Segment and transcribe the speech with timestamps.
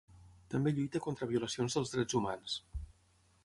[0.53, 2.57] També lluita contra violacions dels drets humans.